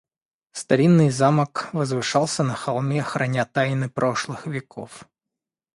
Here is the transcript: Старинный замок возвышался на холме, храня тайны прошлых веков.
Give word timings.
Старинный 0.51 1.11
замок 1.11 1.69
возвышался 1.73 2.41
на 2.41 2.55
холме, 2.55 3.03
храня 3.03 3.45
тайны 3.45 3.87
прошлых 3.87 4.47
веков. 4.47 5.07